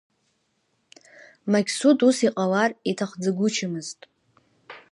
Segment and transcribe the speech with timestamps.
[1.51, 3.99] Мақьсуд ус иҟалар иҭахӡагәышьамызт.